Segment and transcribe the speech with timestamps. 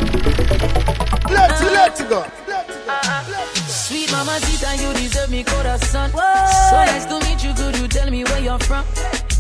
[1.31, 2.25] Let's, let's go.
[3.67, 6.11] Sweet mama Tita, you deserve me corazón.
[6.12, 7.53] So nice to meet you.
[7.55, 8.84] Could you tell me where you're from?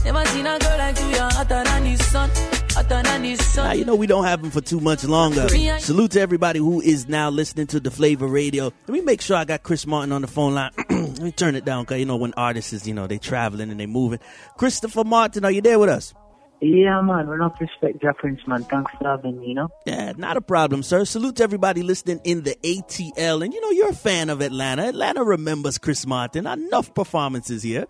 [0.04, 1.06] Never seen a girl like you.
[1.06, 2.28] You're hotter than the sun.
[2.70, 3.78] Hotter than the Now, sun.
[3.78, 5.46] you know, we don't have him for too much longer.
[5.78, 8.64] Salute to everybody who is now listening to the Flavor Radio.
[8.64, 10.72] Let me make sure I got Chris Martin on the phone line.
[11.16, 13.70] Let me turn it down, because, you know, when artists is, you know, they traveling
[13.70, 14.18] and they moving.
[14.58, 16.12] Christopher Martin, are you there with us?
[16.60, 17.26] Yeah, man.
[17.26, 18.64] We're not respect Prince, man.
[18.64, 19.68] Thanks for having me, you know?
[19.84, 21.04] Yeah, not a problem, sir.
[21.04, 23.44] Salute to everybody listening in the ATL.
[23.44, 24.88] And you know, you're a fan of Atlanta.
[24.88, 26.46] Atlanta remembers Chris Martin.
[26.46, 27.86] Enough performances here.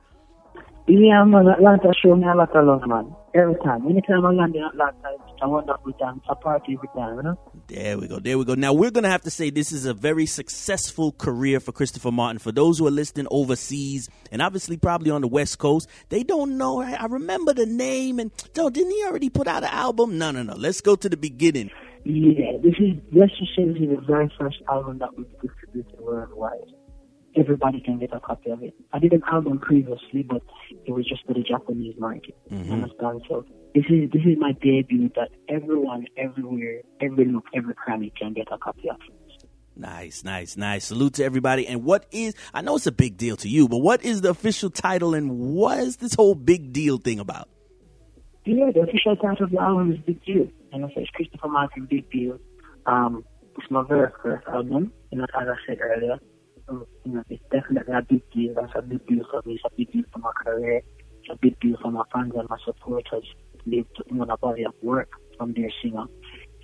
[0.88, 1.46] Yeah, man.
[1.48, 3.14] Atlanta show me a lot of love, man.
[3.36, 3.86] Every time.
[3.86, 4.96] Anytime I land in Atlanta,
[5.28, 6.16] it's a wonderful time.
[6.18, 7.38] It's a party every time, you know?
[7.66, 8.18] There we go.
[8.18, 8.54] There we go.
[8.54, 12.38] Now we're gonna have to say this is a very successful career for Christopher Martin.
[12.38, 16.56] For those who are listening overseas and obviously probably on the West Coast, they don't
[16.56, 16.80] know.
[16.80, 20.16] I I remember the name and oh, didn't he already put out an album?
[20.16, 20.54] No, no, no.
[20.54, 21.70] Let's go to the beginning.
[22.04, 25.98] Yeah, this is, let's just say this is the very first album that we distributed
[25.98, 26.72] worldwide.
[27.36, 28.74] Everybody can get a copy of it.
[28.92, 30.42] I did an album previously, but
[30.86, 32.36] it was just for the Japanese market.
[32.50, 33.22] Understand?
[33.28, 38.32] So this is this is my debut that everyone, everywhere, every look, every cranny can
[38.32, 38.96] get a copy of.
[39.06, 39.48] It.
[39.78, 40.86] Nice, nice, nice.
[40.86, 41.66] Salute to everybody.
[41.66, 42.34] And what is?
[42.54, 45.38] I know it's a big deal to you, but what is the official title and
[45.38, 47.48] what is this whole big deal thing about?
[48.46, 50.48] Yeah, the official title of the album is Big Deal.
[50.72, 52.38] And I it's Christopher Martin Big Deal.
[52.86, 53.24] Um,
[53.58, 56.18] it's my very first album, you know, as I said earlier.
[56.68, 56.86] You
[57.28, 58.54] it's definitely a big deal.
[58.54, 59.58] That's a big deal for me.
[59.64, 60.82] A big deal for my career.
[61.30, 63.26] A big deal for my fans and my supporters.
[63.66, 64.36] They've taken on a
[64.82, 66.04] work from their singer.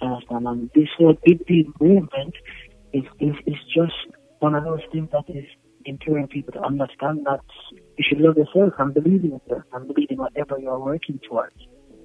[0.01, 0.71] You understand?
[0.75, 2.35] This whole big movement
[2.93, 3.95] is, is, is just
[4.41, 5.45] one of those things that is
[5.85, 7.41] encouraging people to understand that
[7.97, 11.57] you should love yourself and believe in yourself and believe in whatever you're working towards.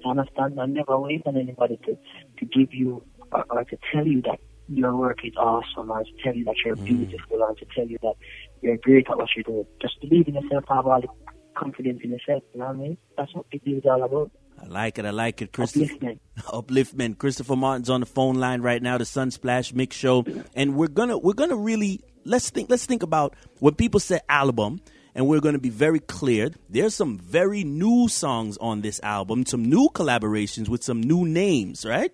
[0.04, 0.58] You understand?
[0.58, 1.96] And never wait on anybody to,
[2.38, 4.38] to give you or, or to tell you that
[4.68, 6.84] your work is awesome to tell you that you're mm.
[6.84, 8.14] beautiful or to tell you that
[8.60, 9.66] you're great at what you do.
[9.80, 11.08] Just believe in yourself, have all the
[11.56, 12.98] confidence in yourself, you know what I mean?
[13.16, 14.30] That's what deal is all about.
[14.60, 15.04] I like it.
[15.04, 15.52] I like it.
[15.52, 15.94] Christopher.
[15.94, 16.18] Upliftment.
[16.38, 17.18] Upliftment.
[17.18, 20.24] Christopher Martin's on the phone line right now, the Sunsplash Mix Show,
[20.54, 24.80] and we're gonna we're gonna really let's think let's think about when people say album,
[25.14, 26.50] and we're gonna be very clear.
[26.68, 31.84] There's some very new songs on this album, some new collaborations with some new names,
[31.84, 32.12] right?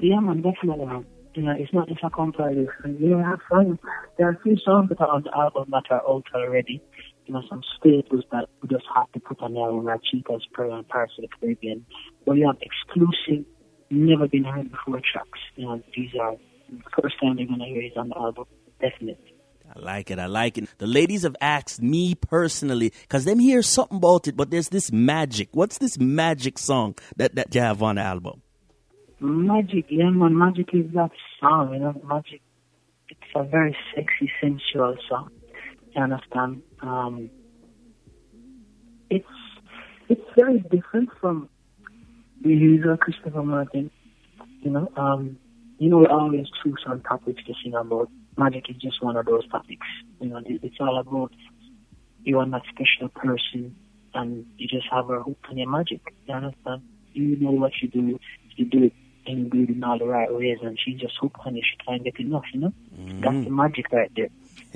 [0.00, 1.04] Yeah, man, definitely, man.
[1.36, 2.96] You know, it's not just a compilation.
[2.98, 3.78] You know, have fun.
[4.16, 6.82] There are a few songs that are on the album that are out already.
[7.26, 10.70] You know, some staples that we just have to put on there like Cheater's Prayer
[10.70, 11.84] and Pirates of the Caribbean.
[12.24, 13.44] But you have exclusive,
[13.90, 15.38] never been heard before tracks.
[15.56, 16.36] You know, these are
[16.70, 18.46] the first time they're going to hear it on the album.
[18.80, 19.34] Definitely.
[19.74, 20.18] I like it.
[20.18, 20.70] I like it.
[20.78, 24.90] The ladies have asked me personally because them hear something about it, but there's this
[24.90, 25.50] magic.
[25.52, 28.42] What's this magic song that that you have on the album?
[29.18, 30.36] Magic, yeah, man.
[30.36, 31.10] Magic is that
[31.40, 31.98] song, you know.
[32.04, 32.42] Magic,
[33.08, 35.30] it's a very sexy, sensual song.
[35.94, 36.62] You understand?
[36.82, 37.30] Um,
[39.08, 39.24] it's
[40.10, 41.48] it's very different from
[42.42, 43.90] the usual Christopher Martin.
[44.60, 45.38] You know, um,
[45.78, 48.10] you know, we always choose some topics to sing about.
[48.36, 49.86] Magic is just one of those topics.
[50.20, 51.32] You know, it's all about
[52.22, 53.76] you are that special person,
[54.12, 56.02] and you just have a hooked on your magic.
[56.26, 56.82] You understand?
[57.14, 58.18] You know what you do.
[58.56, 58.92] You do it
[59.34, 61.64] do it in all the right ways, and she just hooked on it.
[61.64, 62.44] She can't get enough.
[62.52, 62.72] You know,
[63.20, 64.28] that's the magic right there.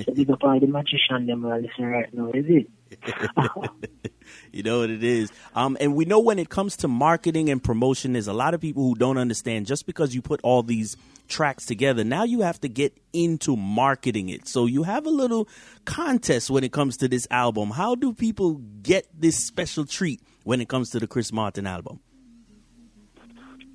[0.05, 2.31] So big up all the magician them are listening right now.
[2.31, 2.71] Is it?
[4.53, 5.31] You know what it is.
[5.55, 8.61] Um, and we know when it comes to marketing and promotion, there's a lot of
[8.61, 10.97] people who don't understand just because you put all these
[11.29, 14.49] tracks together, now you have to get into marketing it.
[14.49, 15.49] So you have a little
[15.85, 17.71] contest when it comes to this album.
[17.71, 22.01] How do people get this special treat when it comes to the Chris Martin album?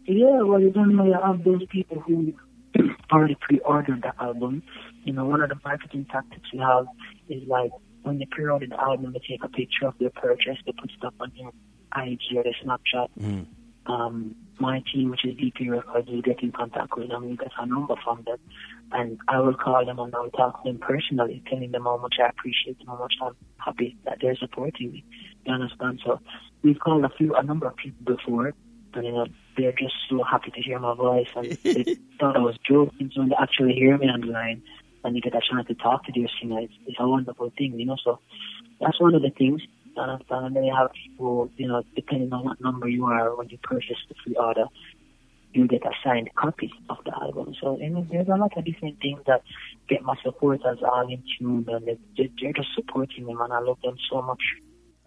[0.06, 2.34] Yeah, well, you don't know you have those people who
[3.12, 4.64] already pre-ordered the album.
[5.04, 6.86] You know, one of the marketing tactics we have
[7.30, 7.72] is like
[8.04, 11.14] when they pre-order the album, they take a picture of their purchase, they put stuff
[11.20, 11.50] on their
[12.04, 13.08] IG or their Snapchat.
[13.20, 13.46] Mm.
[13.88, 17.30] Um, my team, which is VP Records, will get in contact with them.
[17.30, 18.38] We get a number from them,
[18.92, 21.98] and I will call them and I will talk to them personally, telling them how
[21.98, 25.04] much I appreciate them, how much I'm happy that they're supporting me.
[25.46, 26.02] You understand?
[26.06, 26.20] So
[26.64, 28.54] we've called a few, a number of people before,
[28.94, 29.26] and you know
[29.58, 31.84] they're just so happy to hear my voice, and they
[32.20, 33.12] thought I was joking.
[33.14, 34.62] So when they actually hear me on the line,
[35.04, 37.80] and you get a chance to talk to their singer, it's, it's a wonderful thing,
[37.80, 37.98] you know.
[38.04, 38.20] So
[38.82, 39.62] that's one of the things.
[39.98, 43.58] And then you have people, you know, depending on what number you are when you
[43.60, 44.66] purchase the free order,
[45.54, 47.56] you get a signed copy of the album.
[47.62, 49.42] So you know, there's a lot of different things that
[49.88, 51.98] get my supporters all in tune, and they,
[52.42, 54.42] they're just supporting them, and I love them so much.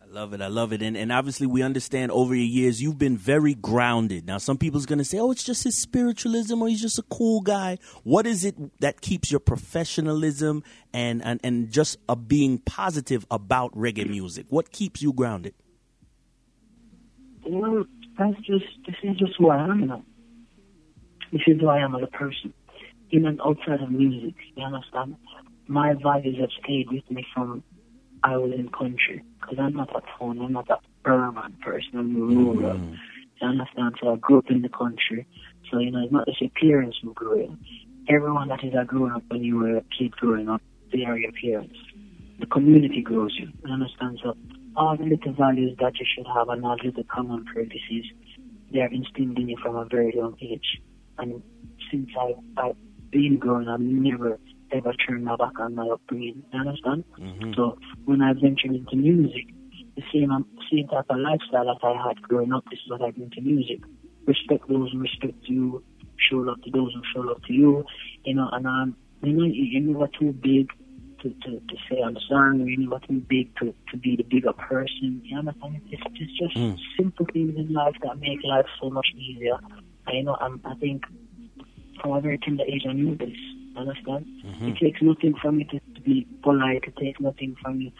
[0.08, 0.40] I love it.
[0.40, 0.80] I love it.
[0.80, 4.26] And, and obviously, we understand over your years, you've been very grounded.
[4.26, 7.02] Now, some people's going to say, oh, it's just his spiritualism or he's just a
[7.02, 7.78] cool guy.
[8.04, 10.62] What is it that keeps your professionalism
[10.94, 14.46] and, and, and just a being positive about reggae music?
[14.48, 15.54] What keeps you grounded?
[17.46, 17.84] Know,
[18.18, 20.04] that's just, this is just who I am.
[21.32, 22.54] This is who I am as a person.
[23.12, 25.16] And outside of music, you understand?
[25.66, 27.62] My values have stayed with me from
[28.24, 32.14] I was in country because I'm not a town, I'm not a urban person, I'm
[32.14, 32.76] rural.
[32.76, 32.96] Mm.
[33.40, 33.94] You understand?
[34.00, 35.26] So I grew up in the country.
[35.70, 37.58] So, you know, it's not just your parents who grew in.
[38.08, 40.62] Everyone that is a growing up when you were a kid growing up,
[40.92, 41.76] they are your parents.
[42.40, 43.48] The community grows you.
[43.64, 44.20] You understand?
[44.22, 44.34] So
[44.76, 48.06] all the little values that you should have and all the little common purposes,
[48.72, 50.80] they are instilled in you from a very young age.
[51.18, 51.42] And
[51.90, 52.76] since I, I've
[53.10, 54.38] been growing, I've never
[54.72, 56.42] ever turn my back on my upbringing.
[56.52, 57.04] You understand?
[57.18, 57.52] Mm-hmm.
[57.54, 57.78] So
[58.08, 59.46] when I ventured into music,
[59.94, 63.02] the same um, same type of lifestyle that I had growing up, this is what
[63.02, 63.80] I bring to music.
[64.26, 65.84] Respect those who respect you,
[66.16, 67.84] show love to those who show love to you.
[68.24, 70.70] You know, and um, you know, you, never too big
[71.22, 74.54] to, to, to say I'm sorry, you never too big to, to be the bigger
[74.54, 75.20] person.
[75.24, 75.80] You understand?
[75.90, 76.78] It's, it's just Mm.
[76.96, 79.58] simple things in life that make life so much easier.
[80.06, 81.02] And, you know, I'm, I think
[82.00, 83.36] from a very tender age I knew this.
[83.76, 84.26] Understand?
[84.44, 84.68] Mm-hmm.
[84.68, 86.84] It takes nothing from you to, to be polite.
[86.84, 87.90] It takes nothing from you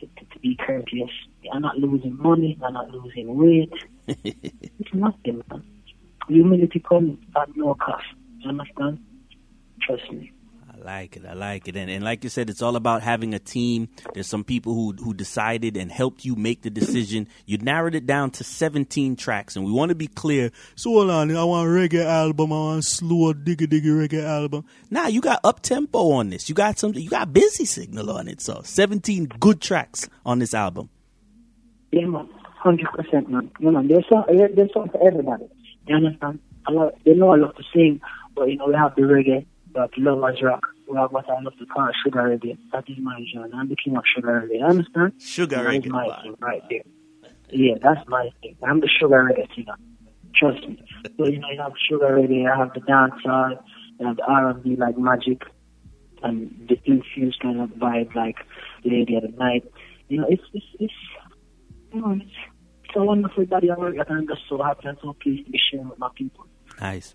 [0.00, 1.10] to, to, to be courteous.
[1.42, 2.56] You're not losing money.
[2.60, 3.72] You're not losing weight.
[4.06, 5.64] it's nothing, man.
[6.28, 8.04] Humility comes at no cost.
[8.40, 8.98] You understand?
[9.80, 10.32] Trust me.
[10.84, 11.24] I like it.
[11.26, 11.76] I like it.
[11.76, 13.88] And, and like you said, it's all about having a team.
[14.12, 17.28] There's some people who who decided and helped you make the decision.
[17.46, 20.50] You narrowed it down to 17 tracks, and we want to be clear.
[20.76, 22.52] So hold on, I want a reggae album.
[22.52, 24.64] I want a slow diggy diggy reggae album.
[24.90, 26.48] Now you got up tempo on this.
[26.48, 26.94] You got some.
[26.94, 28.40] You got Busy Signal on it.
[28.40, 30.90] So 17 good tracks on this album.
[31.92, 32.28] Yeah, man.
[32.58, 33.50] Hundred percent, man.
[33.58, 35.44] You know, there's some, there's something for everybody.
[35.86, 36.40] You understand?
[36.66, 38.00] I love, they know I love to sing,
[38.34, 41.28] but you know, we have the reggae, but have the lovers rock, we have what
[41.28, 42.58] I love to call sugar reggae.
[42.72, 43.50] That is my genre.
[43.54, 44.48] I'm the king of sugar.
[44.50, 45.14] You understand?
[45.18, 46.82] Sugar that reggae, my thing right there.
[47.50, 48.56] Yeah, that's my thing.
[48.62, 49.76] I'm the sugar reggae singer.
[50.34, 50.82] Trust me.
[51.16, 53.62] So you know, you have sugar reggae, I have the dancehall,
[53.98, 55.42] you have the R&B like Magic,
[56.22, 58.36] and the infused kind of vibe like
[58.84, 59.64] Lady of the Night.
[60.08, 60.92] You know, it's it's it's
[61.92, 62.30] you know, it's,
[62.84, 65.60] it's a wonderful body of work I'm just so happy and so pleased to be
[65.70, 66.46] sharing with my people.
[66.80, 67.14] Nice.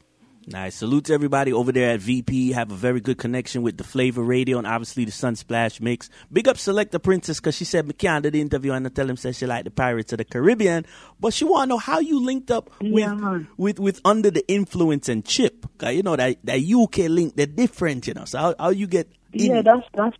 [0.51, 0.75] Nice.
[0.75, 2.53] Salute to everybody over there at VP.
[2.53, 6.09] Have a very good connection with the Flavor Radio and obviously the Sunsplash Mix.
[6.33, 9.15] Big up Selector Princess because she said me can't the interview and I tell him
[9.15, 10.87] said she like the Pirates of the Caribbean.
[11.19, 14.43] But she want to know how you linked up with, Yeah, with with Under the
[14.51, 15.67] Influence and Chip.
[15.77, 18.25] 'Cause you know that, that UK link, they're different, you know.
[18.25, 19.51] So how, how you get in?
[19.51, 20.17] Yeah, that's that's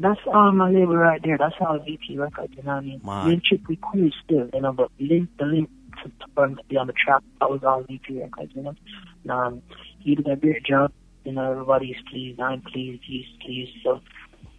[0.00, 1.36] that's all my label right there.
[1.38, 3.00] That's how VP record, you know what I mean?
[3.28, 5.68] Link Chip we cool still, you know, but link the link
[6.04, 8.74] to, to, to be on the track, that was all VP records, you know.
[9.22, 9.62] And, um
[10.00, 10.92] he did a great job,
[11.24, 13.72] you know, everybody's pleased, I'm pleased, he's pleased.
[13.82, 14.00] So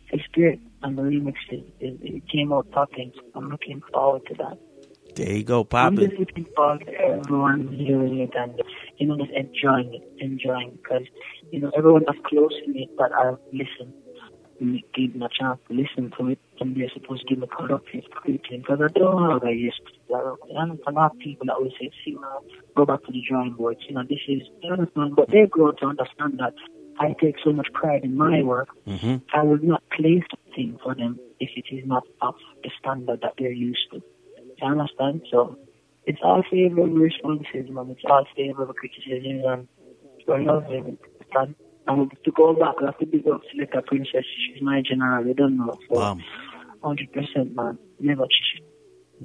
[0.09, 0.59] it's great.
[0.81, 3.11] And the remix is, is it came out popping.
[3.15, 4.57] So I'm looking forward to that.
[5.15, 8.61] There you go, I'm just looking forward to everyone hearing it and
[8.97, 11.03] you know just enjoying it, enjoying it because
[11.51, 13.93] you know everyone that's close to me that I've listened,
[14.59, 17.47] me- give them a chance to listen to it, and they're supposed to give me
[17.51, 20.15] corrective criticism because I don't have a used to.
[20.15, 22.39] I don't- I have people that will say, "See now,
[22.75, 25.71] go back to the drawing boards." You know, this is you understand, but they grow
[25.71, 26.53] to understand that
[26.99, 28.69] I take so much pride in my work.
[28.85, 33.21] hmm I will not play something for them if it is not up the standard
[33.21, 34.01] that they're used to.
[34.61, 35.23] You understand?
[35.31, 35.57] So
[36.05, 37.89] it's all favorable responses, man.
[37.89, 39.67] It's all favorable criticisms and
[40.27, 40.99] we're loving it.
[41.33, 41.55] And
[41.87, 44.23] and to go back, I have to big up Selector Princess.
[44.53, 45.25] She's my general.
[45.25, 45.73] You don't know.
[45.89, 46.21] Bam.
[46.83, 47.77] 100%, man.
[47.99, 48.63] Never change.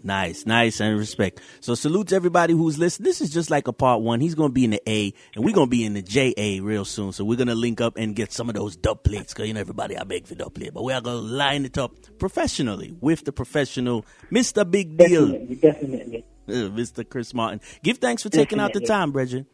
[0.04, 1.40] Nice, nice, and respect.
[1.58, 3.04] So salute to everybody who's listening.
[3.06, 4.20] This is just like a part one.
[4.20, 6.84] He's gonna be in the A, and we're gonna be in the J A real
[6.84, 7.10] soon.
[7.10, 9.34] So we're gonna link up and get some of those dub plates.
[9.34, 11.76] Cause you know everybody I beg for dub plate, but we are gonna line it
[11.76, 14.68] up professionally with the professional Mr.
[14.70, 16.24] Big Deal, Definitely, definitely.
[16.48, 17.06] uh, Mr.
[17.06, 17.60] Chris Martin.
[17.82, 19.44] Give thanks for taking out the time, Bridget.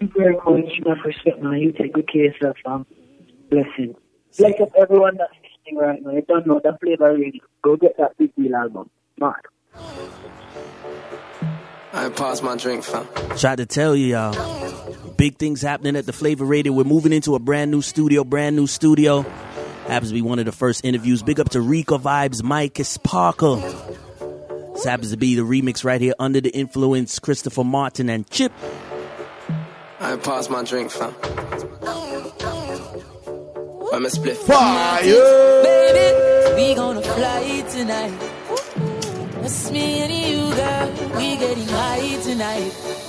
[0.00, 0.78] You very much.
[0.84, 1.58] Enough respect, man.
[1.58, 2.86] You take good care of yourself, man.
[3.50, 3.96] Blessings.
[4.36, 6.10] Bless up everyone that's listening right now.
[6.10, 7.42] You don't know that flavor radio.
[7.62, 8.90] Go get that big deal album.
[9.18, 9.48] Mark.
[11.92, 13.06] I pass my drink, fam.
[13.36, 15.12] Tried to tell you, y'all.
[15.16, 16.72] Big things happening at the Flavor Radio.
[16.72, 19.22] We're moving into a brand new studio, brand new studio.
[19.86, 21.22] Happens to be one of the first interviews.
[21.22, 23.56] Big up to Rico Vibes, Mike Parker.
[24.72, 28.52] This happens to be the remix right here under the influence, Christopher Martin and Chip.
[30.14, 31.12] I pass my drink, fam.
[33.92, 34.46] I'm a spliff.
[35.64, 38.12] Baby, we gonna fly tonight.
[39.42, 41.16] It's me and you, girl.
[41.16, 43.03] We getting high tonight.